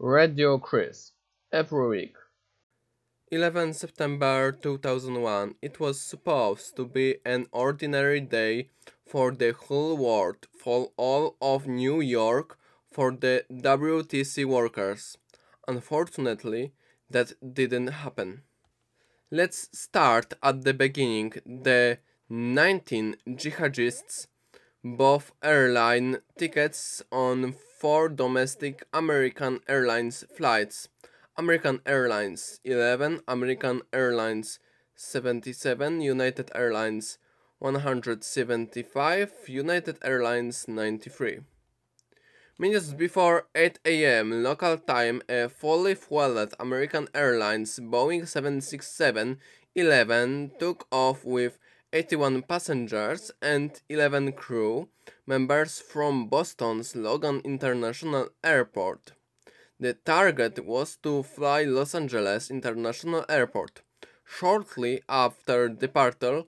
Radio 0.00 0.58
Chris. 0.58 1.10
Every 1.52 1.88
week. 1.88 2.14
11 3.32 3.74
September 3.74 4.52
2001. 4.52 5.56
It 5.60 5.80
was 5.80 6.00
supposed 6.00 6.76
to 6.76 6.86
be 6.86 7.16
an 7.26 7.46
ordinary 7.50 8.20
day 8.20 8.70
for 9.04 9.32
the 9.32 9.50
whole 9.50 9.96
world, 9.96 10.46
for 10.56 10.92
all 10.96 11.36
of 11.42 11.66
New 11.66 12.00
York, 12.00 12.56
for 12.92 13.10
the 13.10 13.44
WTC 13.50 14.44
workers. 14.44 15.18
Unfortunately, 15.66 16.74
that 17.10 17.32
didn't 17.52 17.88
happen. 17.88 18.42
Let's 19.32 19.68
start 19.76 20.34
at 20.44 20.62
the 20.62 20.74
beginning. 20.74 21.32
The 21.44 21.98
19 22.28 23.16
jihadists 23.30 24.28
bought 24.84 25.32
airline 25.42 26.18
tickets 26.38 27.02
on 27.10 27.56
four 27.78 28.08
domestic 28.08 28.84
American 28.92 29.60
Airlines 29.68 30.24
flights. 30.36 30.88
American 31.36 31.80
Airlines 31.86 32.58
11, 32.64 33.20
American 33.28 33.82
Airlines 33.92 34.58
77, 34.96 36.00
United 36.00 36.50
Airlines 36.56 37.18
175, 37.60 39.32
United 39.46 39.96
Airlines 40.02 40.66
93. 40.66 41.38
Minutes 42.58 42.92
before 42.94 43.46
8 43.54 43.78
am 43.86 44.42
local 44.42 44.76
time, 44.78 45.22
a 45.28 45.48
fully 45.48 45.94
fueled 45.94 46.54
American 46.58 47.06
Airlines 47.14 47.78
Boeing 47.78 48.22
767-11 49.76 50.58
took 50.58 50.88
off 50.90 51.24
with 51.24 51.60
81 51.92 52.42
passengers 52.42 53.30
and 53.40 53.80
11 53.88 54.32
crew 54.32 54.88
members 55.26 55.80
from 55.80 56.28
Boston's 56.28 56.94
Logan 56.94 57.40
International 57.44 58.28
Airport. 58.44 59.12
The 59.80 59.94
target 59.94 60.66
was 60.66 60.98
to 61.02 61.22
fly 61.22 61.62
Los 61.62 61.94
Angeles 61.94 62.50
International 62.50 63.24
Airport. 63.28 63.80
Shortly 64.24 65.00
after 65.08 65.70
departure, 65.70 66.44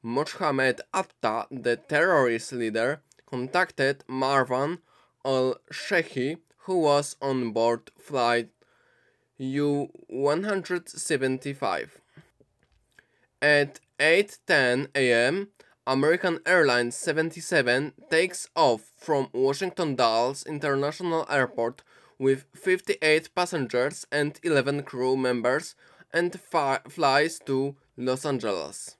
Mohammed 0.00 0.80
Atta, 0.92 1.48
the 1.50 1.76
terrorist 1.76 2.52
leader, 2.52 3.02
contacted 3.26 4.04
Marwan 4.08 4.78
al-Shehhi, 5.24 6.38
who 6.58 6.78
was 6.80 7.16
on 7.20 7.50
board 7.50 7.90
flight 7.98 8.50
U-175. 9.38 11.88
At 13.42 13.80
8:10 14.00 14.88
a.m., 14.96 15.48
American 15.86 16.40
Airlines 16.46 16.96
77 16.96 17.92
takes 18.10 18.48
off 18.56 18.92
from 18.96 19.28
Washington 19.32 19.94
Dulles 19.94 20.44
International 20.44 21.24
Airport 21.30 21.82
with 22.18 22.46
58 22.54 23.34
passengers 23.34 24.06
and 24.10 24.40
11 24.42 24.82
crew 24.82 25.16
members 25.16 25.76
and 26.12 26.40
flies 26.88 27.38
to 27.46 27.76
Los 27.96 28.24
Angeles. 28.24 28.96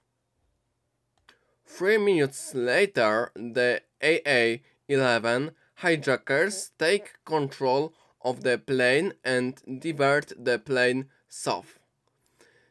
Three 1.65 1.97
minutes 1.97 2.53
later, 2.53 3.31
the 3.35 3.81
AA-11 4.01 5.51
hijackers 5.75 6.71
take 6.79 7.15
control 7.25 7.93
of 8.21 8.43
the 8.43 8.57
plane 8.57 9.13
and 9.23 9.61
divert 9.79 10.31
the 10.37 10.59
plane 10.59 11.09
south. 11.27 11.79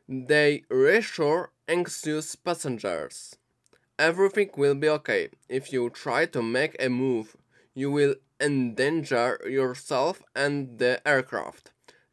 They 0.08 0.62
reassure 0.68 1.50
anxious 1.68 2.36
passengers. 2.36 3.36
Everything 3.98 4.50
will 4.56 4.74
be 4.74 4.88
okay. 4.88 5.30
If 5.48 5.72
you 5.72 5.88
try 5.90 6.26
to 6.26 6.42
make 6.42 6.76
a 6.78 6.88
move, 6.88 7.36
you 7.74 7.90
will 7.90 8.16
endanger 8.40 9.40
yourself 9.48 10.22
and 10.34 10.78
the 10.78 11.00
aircraft. 11.06 11.70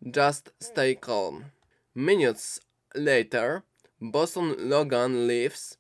Just 0.10 0.52
stay 0.60 0.96
calm. 0.96 1.46
Minutes 1.94 2.60
later, 2.96 3.64
Boston 4.00 4.56
Logan 4.70 5.28
leaves 5.28 5.78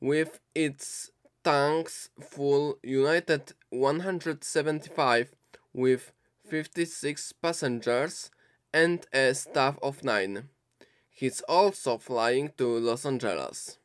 with 0.00 0.40
its 0.54 1.10
tanks 1.44 2.10
full 2.20 2.78
United 2.82 3.52
175 3.70 5.34
with 5.72 6.12
56 6.48 7.32
passengers 7.32 8.30
and 8.72 9.06
a 9.12 9.34
staff 9.34 9.78
of 9.82 10.04
9. 10.04 10.48
He's 11.18 11.40
also 11.48 11.98
flying 11.98 12.52
to 12.58 12.78
Los 12.78 13.04
Angeles. 13.04 13.78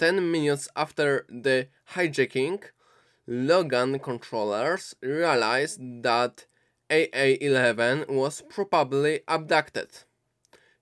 10 0.00 0.30
minutes 0.30 0.68
after 0.76 1.24
the 1.30 1.68
hijacking, 1.94 2.62
Logan 3.26 3.98
controllers 4.00 4.94
realized 5.00 5.80
that 6.02 6.44
AA-11 6.90 8.10
was 8.10 8.42
probably 8.50 9.20
abducted. 9.26 9.88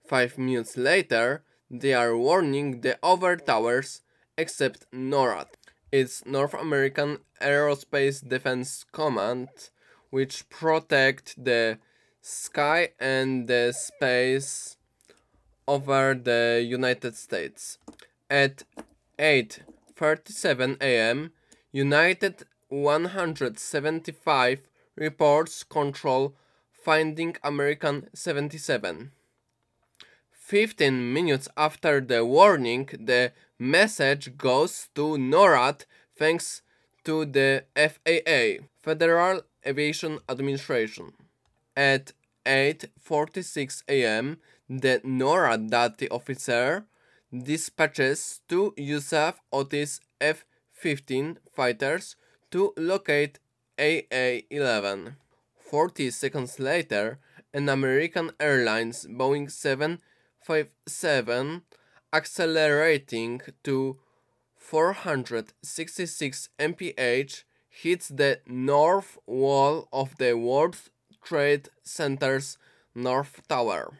Five 0.04 0.38
minutes 0.38 0.76
later, 0.76 1.44
they 1.70 1.94
are 1.94 2.18
warning 2.18 2.80
the 2.80 2.98
other 3.00 3.36
towers 3.36 4.02
except 4.36 4.90
NORAD. 4.90 5.50
It's 5.92 6.26
North 6.26 6.54
American 6.54 7.18
Aerospace 7.40 8.28
Defense 8.28 8.84
Command, 8.90 9.50
which 10.10 10.48
protect 10.48 11.44
the 11.44 11.78
sky 12.20 12.88
and 12.98 13.46
the 13.46 13.72
space 13.72 14.78
over 15.74 16.14
the 16.14 16.64
United 16.78 17.14
States. 17.16 17.78
At 18.28 18.64
8:37 19.18 20.76
a.m., 20.80 21.32
United 21.72 22.44
175 22.68 24.68
reports 24.96 25.64
control 25.64 26.34
finding 26.84 27.36
American 27.42 28.08
77. 28.12 29.12
15 30.30 31.12
minutes 31.14 31.48
after 31.56 32.00
the 32.00 32.24
warning, 32.24 32.88
the 33.10 33.32
message 33.58 34.36
goes 34.36 34.88
to 34.94 35.16
NORAD 35.16 35.86
thanks 36.18 36.62
to 37.04 37.24
the 37.24 37.64
FAA, 37.74 38.66
Federal 38.82 39.42
Aviation 39.66 40.18
Administration. 40.28 41.12
At 41.74 42.12
8:46 42.46 43.82
a.m., 43.88 44.38
the 44.68 45.00
NORAD 45.04 45.70
data 45.70 46.08
officer 46.10 46.86
dispatches 47.32 48.40
two 48.48 48.74
Yusuf 48.76 49.40
Otis 49.52 50.00
F-15 50.20 51.36
fighters 51.52 52.16
to 52.50 52.72
locate 52.76 53.38
AA-11. 53.78 55.16
40 55.56 56.10
seconds 56.10 56.58
later, 56.60 57.18
an 57.54 57.68
American 57.68 58.30
Airlines 58.38 59.06
Boeing 59.06 59.50
757 59.50 61.62
accelerating 62.12 63.40
to 63.64 63.98
466 64.56 66.48
mph 66.58 67.44
hits 67.68 68.08
the 68.08 68.40
north 68.46 69.18
wall 69.26 69.88
of 69.92 70.16
the 70.18 70.34
World 70.34 70.76
Trade 71.22 71.68
Center's 71.82 72.58
North 72.94 73.40
Tower. 73.48 73.98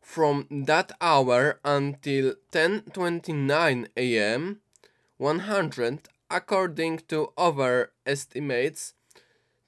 From 0.00 0.46
that 0.50 0.92
hour 1.00 1.60
until 1.64 2.34
10:29 2.52 3.88
a.m., 3.96 4.60
100 5.18 6.08
according 6.30 6.98
to 7.08 7.32
other 7.36 7.90
estimates 8.04 8.94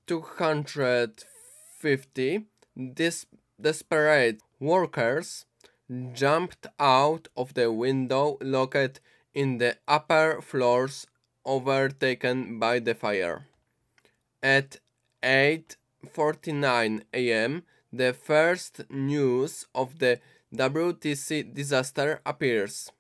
250 0.06 2.47
dis- 2.94 3.27
desperate 3.61 4.41
workers 4.61 5.47
jumped 6.12 6.67
out 6.78 7.28
of 7.37 7.55
the 7.55 7.72
window 7.72 8.37
located 8.41 9.00
in 9.34 9.59
the 9.59 9.77
upper 9.87 10.41
floors 10.43 11.06
overtaken 11.44 12.59
by 12.59 12.78
the 12.78 12.94
fire. 12.94 13.47
At 14.43 14.78
8:49 15.23 17.03
a.m., 17.12 17.62
the 17.93 18.12
first 18.12 18.82
news 18.91 19.67
of 19.75 19.99
the 19.99 20.20
WTC 20.55 21.55
disaster 21.55 22.20
appears. 22.25 22.91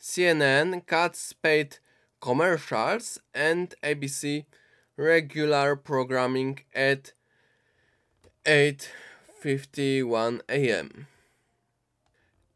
CNN 0.00 0.86
cuts 0.86 1.32
paid 1.32 1.78
commercials 2.20 3.18
and 3.34 3.74
ABC 3.82 4.44
regular 4.96 5.76
programming 5.76 6.60
at 6.74 7.12
8:51 8.44 10.40
a.m. 10.48 11.06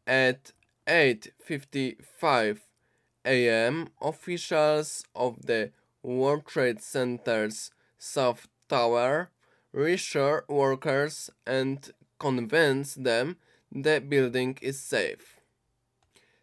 At 0.07 0.53
8:55 0.87 2.59
a.m., 3.25 3.89
officials 4.01 5.03
of 5.15 5.45
the 5.45 5.71
World 6.01 6.47
Trade 6.47 6.81
Center's 6.81 7.71
South 7.99 8.47
Tower 8.71 9.29
reassure 9.73 10.45
workers 10.47 11.29
and 11.45 11.91
convince 12.19 12.95
them 12.95 13.35
the 13.69 13.99
building 13.99 14.57
is 14.61 14.79
safe. 14.79 15.41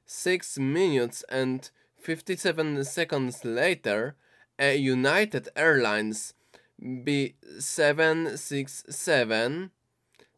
6 0.05 0.59
minutes 0.59 1.25
and 1.31 1.71
57 1.99 2.85
seconds 2.85 3.43
later, 3.45 4.15
a 4.59 4.77
United 4.77 5.49
Airlines 5.57 6.35
B767 6.83 9.71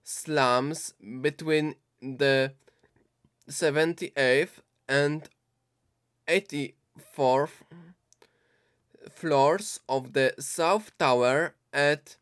slams 0.05 0.95
between 1.21 1.75
the 2.01 2.53
78th 3.49 4.61
and 4.89 5.29
84th 6.29 7.65
floors 9.11 9.81
of 9.89 10.13
the 10.13 10.35
South 10.39 10.97
Tower 10.97 11.55
at 11.73 12.17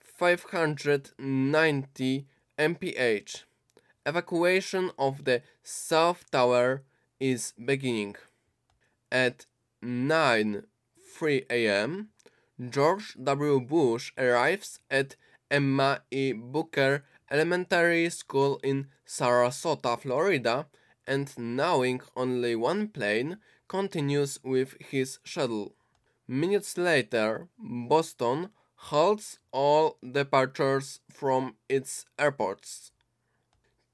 590 0.00 2.26
mph. 2.58 3.44
Evacuation 4.04 4.90
of 4.98 5.24
the 5.24 5.42
South 5.62 6.28
Tower 6.30 6.82
is 7.20 7.54
beginning. 7.64 8.16
At 9.10 9.46
9:03 9.82 11.46
a.m., 11.50 12.08
George 12.70 13.16
W. 13.22 13.60
Bush 13.60 14.12
arrives 14.16 14.78
at 14.90 15.16
Emma 15.50 16.02
E. 16.10 16.32
Booker 16.32 17.04
Elementary 17.30 18.08
School 18.10 18.60
in 18.62 18.88
Sarasota, 19.06 19.98
Florida, 19.98 20.66
and 21.06 21.32
knowing 21.38 22.00
only 22.16 22.54
one 22.54 22.88
plane, 22.88 23.38
continues 23.68 24.38
with 24.44 24.76
his 24.80 25.18
shuttle. 25.24 25.74
Minutes 26.28 26.76
later, 26.76 27.48
Boston 27.58 28.50
halts 28.90 29.38
all 29.52 29.96
departures 30.02 31.00
from 31.08 31.54
its 31.68 32.04
airports. 32.18 32.90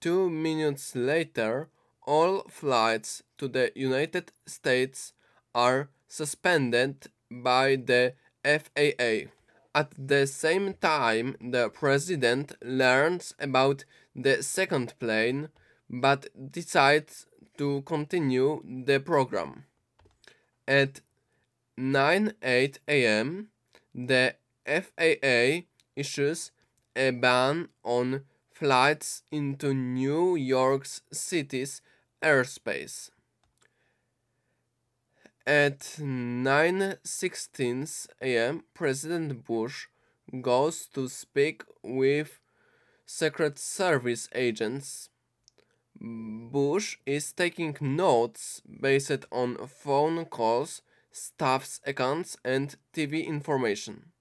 Two 0.00 0.30
minutes 0.30 0.96
later, 0.96 1.68
all 2.06 2.42
flights 2.48 3.22
to 3.36 3.48
the 3.48 3.70
United 3.74 4.32
States 4.46 5.12
are 5.54 5.90
suspended 6.06 7.08
by 7.30 7.76
the 7.76 8.14
FAA. 8.42 9.30
At 9.74 9.92
the 9.98 10.26
same 10.26 10.74
time, 10.74 11.36
the 11.40 11.68
president 11.68 12.52
learns 12.62 13.34
about 13.38 13.84
the 14.16 14.42
second 14.42 14.94
plane 14.98 15.50
but 15.90 16.28
decides 16.52 17.26
to 17.58 17.82
continue 17.82 18.62
the 18.64 19.00
program. 19.00 19.64
At 20.66 21.00
9:08 21.78 22.78
a.m., 22.88 23.50
the 23.94 24.34
FAA 24.68 25.64
issues 25.96 26.52
a 26.94 27.10
ban 27.10 27.68
on 27.82 28.24
flights 28.52 29.22
into 29.30 29.72
New 29.72 30.36
York 30.36 30.86
City's 31.12 31.80
airspace. 32.22 33.10
At 35.46 35.78
9:16 35.98 38.08
a.m., 38.20 38.64
President 38.74 39.46
Bush 39.46 39.86
goes 40.42 40.86
to 40.88 41.08
speak 41.08 41.62
with 41.82 42.38
Secret 43.06 43.58
Service 43.58 44.28
agents. 44.34 45.08
Bush 46.00 46.98
is 47.06 47.32
taking 47.32 47.76
notes 47.80 48.60
based 48.80 49.24
on 49.32 49.56
phone 49.66 50.26
calls, 50.26 50.82
staff's 51.10 51.80
accounts, 51.86 52.36
and 52.44 52.76
TV 52.92 53.26
information. 53.26 54.12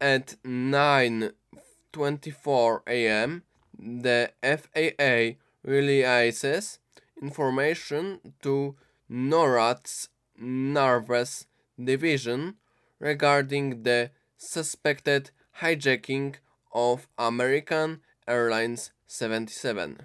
At 0.00 0.36
9:24 0.44 2.82
a.m., 2.86 3.42
the 3.78 4.32
FAA 4.42 5.36
releases 5.62 6.78
information 7.20 8.20
to 8.42 8.76
NORAD's 9.10 10.08
Nervous 10.36 11.46
Division 11.82 12.56
regarding 12.98 13.84
the 13.84 14.10
suspected 14.36 15.30
hijacking 15.60 16.36
of 16.72 17.06
American 17.16 18.02
Airlines 18.26 18.90
77. 19.06 20.02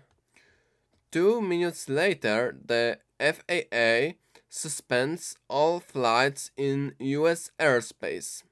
Two 1.12 1.42
minutes 1.42 1.90
later, 1.90 2.56
the 2.64 3.00
FAA 3.20 4.14
suspends 4.50 5.36
all 5.48 5.80
flights 5.80 6.52
in 6.56 6.94
US 7.00 7.50
airspace. 7.60 8.44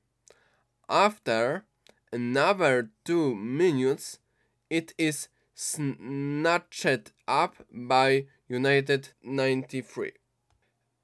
After 0.89 1.65
another 2.13 2.91
two 3.03 3.35
minutes, 3.35 4.19
it 4.69 4.93
is 4.97 5.27
snatched 5.53 7.11
up 7.27 7.57
by 7.69 8.27
United 8.47 9.09
93 9.21 10.13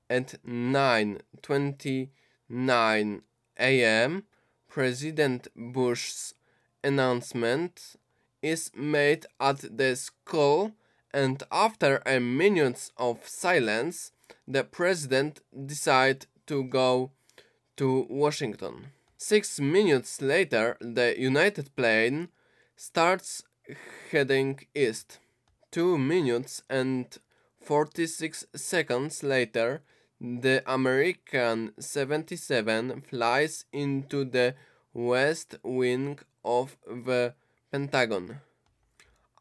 at 0.09 0.41
9:29 0.45 3.21
a.m. 3.59 4.23
President 4.69 5.47
Bush's 5.55 6.33
announcement 6.81 7.97
is 8.41 8.71
made 8.75 9.25
at 9.39 9.77
the 9.77 9.95
school 9.95 10.73
and 11.13 11.43
after 11.51 12.01
a 12.05 12.19
minute 12.19 12.91
of 12.97 13.27
silence 13.27 14.11
the 14.47 14.63
president 14.63 15.41
decides 15.65 16.25
to 16.47 16.63
go 16.63 17.11
to 17.75 18.07
Washington. 18.09 18.91
6 19.25 19.61
minutes 19.61 20.21
later 20.21 20.75
the 20.81 21.15
United 21.17 21.73
plane 21.77 22.27
starts 22.75 23.41
heading 24.11 24.59
east. 24.75 25.19
2 25.71 25.97
minutes 25.97 26.61
and 26.69 27.05
46 27.61 28.45
seconds 28.53 29.23
later 29.23 29.81
the 30.19 30.61
American 30.67 31.71
77 31.79 33.03
flies 33.09 33.63
into 33.71 34.25
the 34.25 34.55
west 34.93 35.55
wing 35.63 36.19
of 36.43 36.75
the 36.85 37.33
Pentagon. 37.71 38.41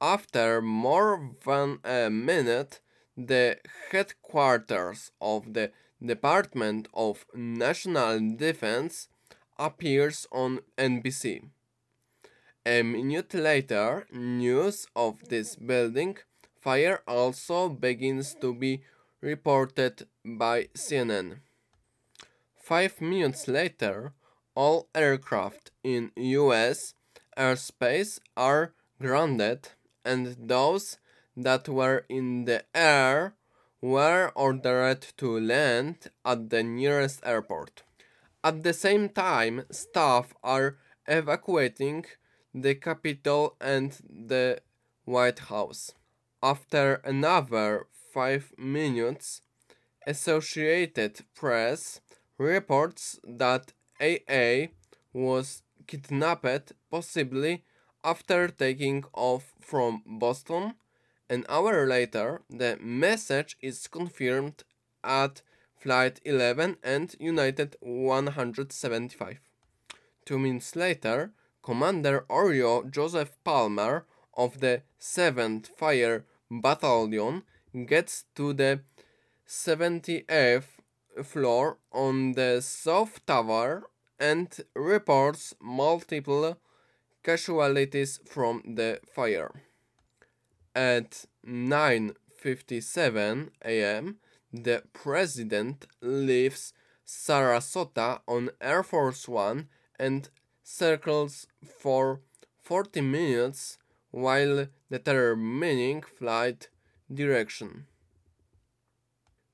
After 0.01 0.63
more 0.63 1.35
than 1.45 1.81
a 1.83 2.09
minute, 2.09 2.79
the 3.17 3.59
headquarters 3.91 5.11
of 5.21 5.55
the 5.55 5.73
Department 6.01 6.87
of 6.95 7.27
National 7.35 8.21
Defense 8.37 9.09
appears 9.59 10.27
on 10.33 10.61
NBC. 10.79 11.45
A 12.65 12.83
minute 12.83 13.35
later, 13.35 14.07
news 14.13 14.87
of 14.95 15.29
this 15.29 15.57
building 15.57 16.17
fire 16.61 17.03
also 17.09 17.69
begins 17.69 18.37
to 18.41 18.55
be 18.55 18.83
reported 19.21 20.07
by 20.25 20.69
CNN. 20.75 21.39
Five 22.55 23.01
minutes 23.01 23.49
later, 23.49 24.13
all 24.55 24.89
aircraft 24.95 25.71
in 25.83 26.13
US 26.17 26.95
airspace 27.37 28.19
are 28.37 28.73
grounded 29.01 29.71
and 30.05 30.37
those 30.39 30.99
that 31.37 31.69
were 31.69 32.05
in 32.09 32.45
the 32.45 32.65
air 32.75 33.35
were 33.81 34.31
ordered 34.37 35.03
to 35.17 35.41
land 35.41 36.11
at 36.25 36.51
the 36.51 36.63
nearest 36.63 37.21
airport. 37.25 37.83
At 38.45 38.65
the 38.65 38.73
same 38.73 39.09
time, 39.09 39.65
staff 39.71 40.35
are 40.43 40.77
evacuating 41.07 42.07
the 42.53 42.75
Capitol 42.75 43.57
and 43.61 43.93
the 44.09 44.61
White 45.05 45.39
House. 45.39 45.93
After 46.43 46.95
another 47.05 47.87
five 48.13 48.53
minutes, 48.59 49.43
Associated 50.09 51.21
Press 51.37 52.01
reports 52.37 53.21
that 53.23 53.73
AA 54.01 54.73
was 55.13 55.63
kidnapped 55.87 56.73
possibly 56.91 57.65
after 58.03 58.49
taking 58.49 59.05
off 59.13 59.53
from 59.61 60.03
Boston. 60.05 60.75
An 61.31 61.47
hour 61.49 61.87
later, 61.87 62.43
the 62.51 62.77
message 62.81 63.57
is 63.61 63.87
confirmed 63.87 64.65
at 65.05 65.43
Flight 65.83 66.21
11 66.25 66.77
and 66.85 67.17
United 67.19 67.77
175. 67.81 69.41
Two 70.25 70.39
minutes 70.39 70.77
later, 70.77 71.33
Commander 71.61 72.25
Orio 72.31 72.89
Joseph 72.89 73.37
Palmer 73.43 74.07
of 74.37 74.61
the 74.61 74.83
7th 75.01 75.67
Fire 75.77 76.25
Battalion 76.49 77.43
gets 77.87 78.27
to 78.37 78.53
the 78.53 78.83
78th 79.49 80.79
floor 81.25 81.79
on 81.91 82.35
the 82.35 82.61
South 82.61 83.27
Tower 83.27 83.91
and 84.21 84.61
reports 84.77 85.53
multiple 85.61 86.59
casualties 87.25 88.21
from 88.25 88.63
the 88.77 89.01
fire. 89.13 89.51
At 90.77 91.27
9:57 91.45 93.51
a.m., 93.65 94.19
the 94.53 94.83
president 94.93 95.87
leaves 96.01 96.73
Sarasota 97.07 98.21
on 98.29 98.51
Air 98.61 98.83
Force 98.83 99.27
1 99.29 99.69
and 99.99 100.29
circles 100.63 101.47
for 101.65 102.21
40 102.63 103.01
minutes 103.01 103.79
while 104.11 104.67
determining 104.91 106.03
flight 106.03 106.69
direction. 107.13 107.87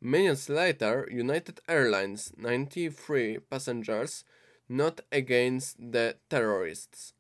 Minutes 0.01 0.49
later, 0.49 1.09
United 1.11 1.61
Airlines 1.69 2.33
93 2.37 3.39
passengers 3.51 4.25
not 4.69 5.01
against 5.11 5.77
the 5.79 6.17
terrorists. 6.29 7.15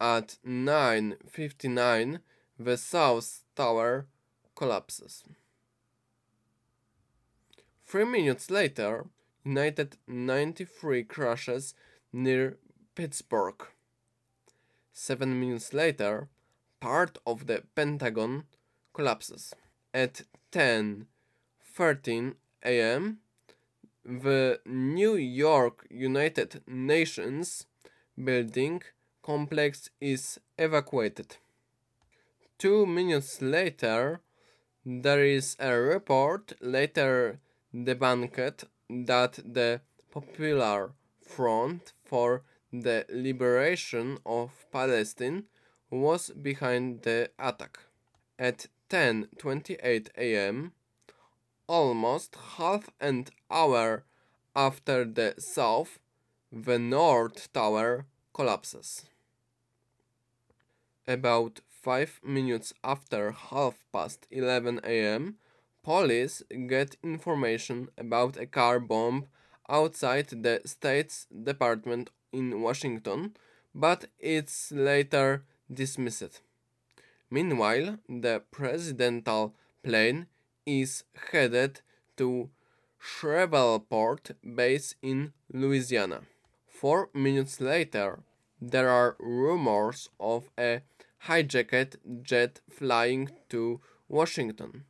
At 0.00 0.36
9.59 0.46 2.20
the 2.58 2.76
South 2.76 3.44
Tower 3.54 4.06
collapses. 4.54 5.24
Three 7.92 8.06
minutes 8.06 8.50
later, 8.50 9.04
United 9.44 9.98
93 10.06 11.04
crashes 11.04 11.74
near 12.10 12.56
Pittsburgh. 12.94 13.66
Seven 14.94 15.38
minutes 15.38 15.74
later, 15.74 16.30
part 16.80 17.18
of 17.26 17.46
the 17.46 17.64
Pentagon 17.74 18.44
collapses. 18.94 19.52
At 19.92 20.22
10:13 20.52 22.36
a.m., 22.64 23.18
the 24.06 24.60
New 24.64 25.14
York 25.16 25.86
United 25.90 26.62
Nations 26.66 27.66
building 28.16 28.82
complex 29.20 29.90
is 30.00 30.40
evacuated. 30.56 31.36
Two 32.56 32.86
minutes 32.86 33.42
later, 33.42 34.22
there 34.82 35.22
is 35.22 35.56
a 35.60 35.78
report 35.78 36.54
later 36.62 37.38
debunked 37.74 38.64
that 38.88 39.38
the 39.44 39.80
Popular 40.10 40.92
Front 41.22 41.92
for 42.04 42.42
the 42.72 43.06
Liberation 43.08 44.18
of 44.26 44.50
Palestine 44.70 45.44
was 45.90 46.30
behind 46.30 47.02
the 47.02 47.30
attack. 47.38 47.78
At 48.38 48.66
10:28 48.90 50.08
a.m., 50.16 50.72
almost 51.66 52.36
half 52.56 52.90
an 53.00 53.26
hour 53.50 54.04
after 54.54 55.04
the 55.04 55.34
south, 55.38 55.98
the 56.50 56.78
north 56.78 57.52
tower 57.52 58.06
collapses. 58.34 59.06
About 61.06 61.60
5 61.68 62.20
minutes 62.22 62.74
after 62.84 63.32
half 63.32 63.74
past 63.92 64.26
11 64.30 64.80
am, 64.84 65.38
police 65.82 66.42
get 66.68 66.96
information 67.02 67.88
about 67.98 68.36
a 68.36 68.46
car 68.46 68.78
bomb 68.80 69.26
outside 69.68 70.28
the 70.28 70.60
State's 70.64 71.26
Department 71.26 72.10
in 72.32 72.60
Washington, 72.60 73.36
but 73.74 74.06
it's 74.18 74.72
later 74.72 75.44
dismissed. 75.72 76.40
Meanwhile, 77.30 77.98
the 78.08 78.42
presidential 78.50 79.54
plane 79.82 80.26
is 80.66 81.04
headed 81.30 81.80
to 82.16 82.50
Shreveport 82.98 84.32
base 84.54 84.94
in 85.02 85.32
Louisiana. 85.52 86.22
Four 86.66 87.10
minutes 87.14 87.60
later, 87.60 88.20
there 88.60 88.88
are 88.88 89.16
rumors 89.18 90.08
of 90.20 90.50
a 90.58 90.82
hijacked 91.26 91.96
jet 92.22 92.60
flying 92.70 93.30
to 93.48 93.80
Washington. 94.08 94.84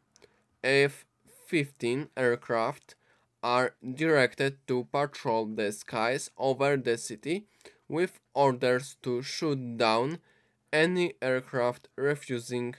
F 0.64 1.04
15 1.46 2.08
aircraft 2.16 2.94
are 3.42 3.74
directed 3.82 4.56
to 4.68 4.86
patrol 4.92 5.46
the 5.46 5.72
skies 5.72 6.30
over 6.38 6.76
the 6.76 6.96
city 6.96 7.46
with 7.88 8.20
orders 8.34 8.96
to 9.02 9.22
shoot 9.22 9.76
down 9.76 10.18
any 10.72 11.14
aircraft 11.20 11.88
refusing 11.96 12.74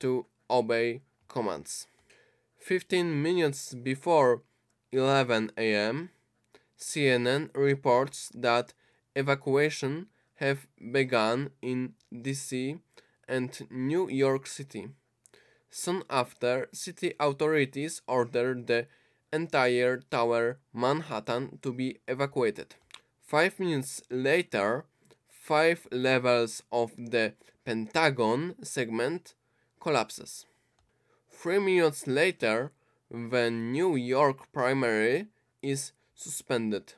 to 0.00 0.26
obey 0.50 1.00
commands. 1.28 1.86
15 2.58 3.22
minutes 3.22 3.72
before 3.74 4.42
11 4.92 5.52
am, 5.56 6.10
CNN 6.78 7.50
reports 7.54 8.30
that 8.34 8.74
evacuation 9.14 10.06
have 10.36 10.66
begun 10.92 11.50
in 11.62 11.94
DC 12.12 12.80
and 13.28 13.66
New 13.70 14.08
York 14.08 14.46
City. 14.46 14.88
Soon 15.70 16.02
after, 16.08 16.68
city 16.72 17.14
authorities 17.20 18.02
ordered 18.06 18.66
the 18.66 18.86
entire 19.32 19.98
Tower 20.10 20.58
Manhattan 20.72 21.58
to 21.62 21.72
be 21.72 21.98
evacuated. 22.08 22.74
Five 23.20 23.60
minutes 23.60 24.02
later, 24.10 24.86
five 25.28 25.86
levels 25.92 26.62
of 26.72 26.92
the 26.96 27.34
Pentagon 27.64 28.54
segment 28.62 29.34
collapses. 29.80 30.46
Three 31.30 31.58
minutes 31.58 32.06
later, 32.06 32.72
the 33.10 33.50
New 33.50 33.96
York 33.96 34.50
primary 34.52 35.26
is 35.62 35.92
suspended. 36.14 36.94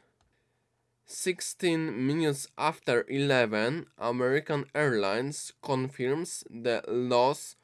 16 1.06 2.06
minutes 2.06 2.46
after 2.56 3.04
11, 3.08 3.86
American 3.98 4.64
Airlines 4.74 5.52
confirms 5.60 6.44
the 6.48 6.84
loss 6.86 7.56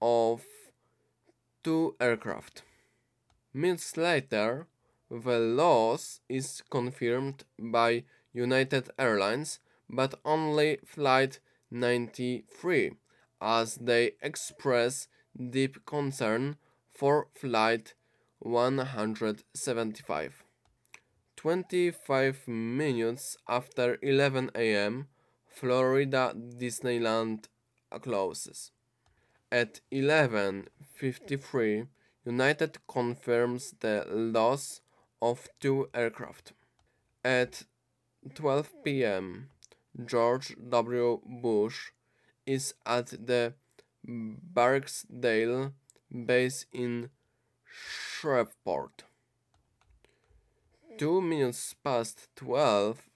of 0.00 0.44
two 1.62 1.94
aircraft. 2.00 2.62
Minutes 3.52 3.96
later, 3.96 4.66
the 5.10 5.38
loss 5.38 6.20
is 6.28 6.62
confirmed 6.70 7.44
by 7.58 8.04
United 8.32 8.90
Airlines, 8.98 9.58
but 9.88 10.14
only 10.24 10.78
Flight 10.84 11.40
93, 11.70 12.92
as 13.40 13.76
they 13.76 14.12
express 14.22 15.08
deep 15.50 15.84
concern 15.86 16.56
for 16.94 17.28
Flight 17.34 17.94
175. 18.40 20.44
25 21.36 22.48
minutes 22.48 23.36
after 23.48 23.98
11 24.02 24.50
am, 24.54 25.06
Florida 25.48 26.34
Disneyland 26.36 27.46
closes. 28.02 28.72
At 29.50 29.80
11:53, 29.90 31.88
United 32.26 32.86
confirms 32.86 33.74
the 33.80 34.04
loss 34.06 34.82
of 35.22 35.48
two 35.58 35.88
aircraft. 35.94 36.52
At 37.24 37.62
12 38.34 38.84
p.m., 38.84 39.48
George 40.04 40.54
W. 40.68 41.22
Bush 41.24 41.92
is 42.44 42.74
at 42.84 43.06
the 43.26 43.54
Barksdale 44.04 45.72
base 46.10 46.66
in 46.72 47.08
Shreveport. 47.64 49.04
Two 50.98 51.22
minutes 51.22 51.74
past 51.82 52.28
12, 52.36 53.08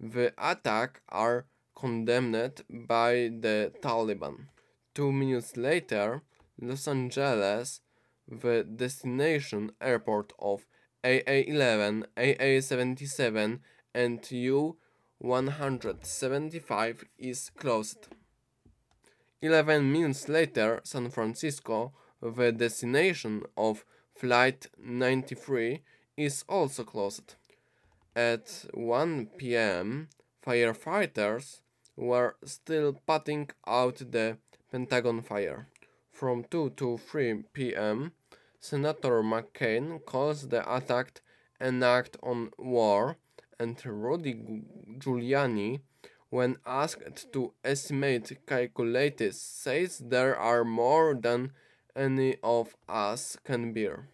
the 0.00 0.32
attack 0.38 1.02
are 1.08 1.46
condemned 1.76 2.64
by 2.68 3.30
the 3.40 3.72
Taliban. 3.80 4.48
Two 4.98 5.12
minutes 5.12 5.56
later, 5.56 6.22
Los 6.60 6.88
Angeles, 6.88 7.80
the 8.26 8.64
destination 8.64 9.70
airport 9.80 10.32
of 10.40 10.66
AA-11, 11.04 12.02
AA-77 12.16 13.60
and 13.94 14.28
U-175 14.28 17.04
is 17.16 17.50
closed. 17.50 18.08
11 19.40 19.92
minutes 19.92 20.28
later, 20.28 20.80
San 20.82 21.10
Francisco, 21.10 21.92
the 22.20 22.50
destination 22.50 23.44
of 23.56 23.84
Flight 24.16 24.66
93, 24.78 25.80
is 26.16 26.44
also 26.48 26.82
closed. 26.82 27.36
At 28.16 28.64
1 28.74 29.26
pm, 29.36 30.08
firefighters 30.44 31.60
were 31.94 32.34
still 32.44 32.94
putting 33.06 33.50
out 33.64 33.98
the 33.98 34.38
Pentagon 34.70 35.22
fire. 35.22 35.68
From 36.12 36.44
2 36.44 36.70
to 36.76 36.98
3 36.98 37.44
pm, 37.52 38.12
Senator 38.60 39.22
McCain 39.22 40.04
calls 40.04 40.48
the 40.48 40.62
attack 40.70 41.22
an 41.60 41.82
act 41.82 42.16
on 42.22 42.50
war, 42.58 43.16
and 43.58 43.80
Rudy 43.84 44.34
Giuliani, 44.98 45.80
when 46.28 46.56
asked 46.66 47.32
to 47.32 47.54
estimate 47.64 48.46
calculated, 48.46 49.34
says 49.34 49.98
there 49.98 50.36
are 50.36 50.64
more 50.64 51.14
than 51.14 51.52
any 51.96 52.36
of 52.42 52.76
us 52.88 53.36
can 53.44 53.72
bear. 53.72 54.08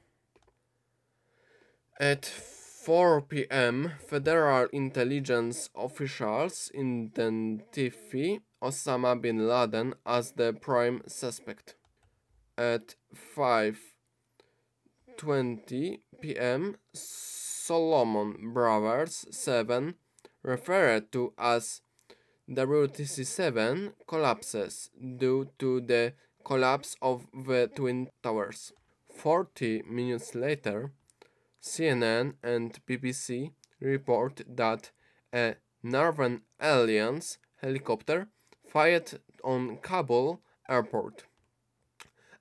At 1.98 2.24
4 2.24 3.22
p.m., 3.22 3.92
federal 3.98 4.68
intelligence 4.72 5.70
officials 5.74 6.70
identify 6.76 8.36
Osama 8.64 9.20
bin 9.20 9.46
Laden 9.46 9.94
as 10.06 10.32
the 10.32 10.54
prime 10.54 11.02
suspect. 11.06 11.76
At 12.56 12.94
5:20 13.14 16.00
p.m., 16.22 16.76
Salomon 16.94 18.54
Brothers 18.54 19.26
7, 19.30 19.96
referred 20.42 21.12
to 21.12 21.34
as 21.36 21.82
WTC7, 22.50 23.92
collapses 24.06 24.90
due 25.16 25.50
to 25.58 25.82
the 25.82 26.14
collapse 26.44 26.96
of 27.02 27.26
the 27.32 27.70
Twin 27.74 28.08
Towers. 28.22 28.72
40 29.14 29.82
minutes 29.82 30.34
later, 30.34 30.92
CNN 31.62 32.34
and 32.42 32.78
BBC 32.86 33.52
report 33.80 34.40
that 34.48 34.90
a 35.34 35.56
Northern 35.82 36.42
Alliance 36.60 37.38
helicopter 37.56 38.28
fired 38.66 39.20
on 39.42 39.78
Kabul 39.78 40.40
airport. 40.68 41.24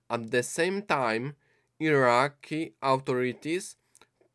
At 0.10 0.32
the 0.32 0.44
same 0.44 0.82
time, 0.82 1.36
Iraqi 1.80 2.74
authorities 2.82 3.76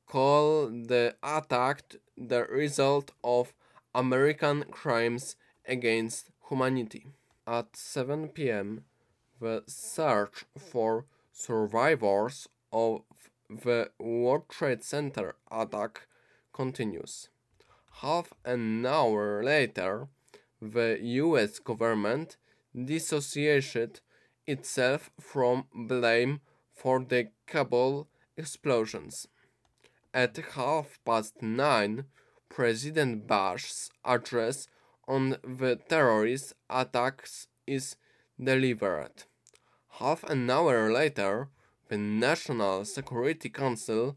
call 0.07 0.69
the 0.69 1.17
attack 1.23 1.83
the 2.17 2.45
result 2.45 3.13
of 3.23 3.55
American 3.95 4.65
crimes 4.71 5.37
against 5.67 6.31
humanity. 6.49 7.07
At 7.47 7.77
7 7.77 8.29
pm, 8.29 8.85
the 9.41 9.63
search 9.67 10.45
for 10.59 11.07
survivors 11.33 12.49
of 12.73 13.03
the 13.49 13.91
World 13.99 14.49
Trade 14.49 14.83
Center 14.83 15.37
attack 15.51 16.07
continues. 16.53 17.29
Half 18.03 18.33
an 18.45 18.85
hour 18.85 19.43
later, 19.43 20.09
the 20.61 20.99
US 21.03 21.59
government 21.59 22.37
dissociated 22.75 24.01
itself 24.47 25.11
from 25.21 25.65
blame 25.75 26.41
for 26.75 27.05
the 27.05 27.29
Kabul 27.47 28.09
explosions. 28.37 29.27
At 30.15 30.37
half 30.55 30.99
past 31.05 31.43
nine, 31.43 32.05
President 32.49 33.27
Bush's 33.27 33.91
address 34.05 34.69
on 35.07 35.37
the 35.43 35.79
terrorist 35.89 36.55
attacks 36.71 37.49
is 37.67 37.97
delivered. 38.43 39.25
Half 39.99 40.25
an 40.25 40.51
hour 40.51 40.93
later, 40.93 41.49
the 41.89 41.99
National 41.99 42.85
Security 42.85 43.49
Council 43.49 44.17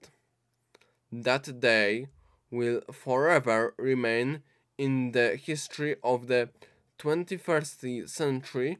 That 1.12 1.60
day 1.60 2.08
will 2.50 2.82
forever 2.92 3.76
remain 3.78 4.42
in 4.80 5.12
the 5.12 5.36
history 5.36 5.98
of 6.04 6.26
the 6.28 6.50
21st 6.98 8.10
century 8.10 8.80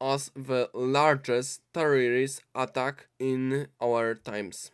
as 0.00 0.30
the 0.34 0.70
largest 0.72 1.60
terrorist 1.74 2.42
attack 2.54 3.08
in 3.18 3.68
our 3.80 4.14
times. 4.14 4.70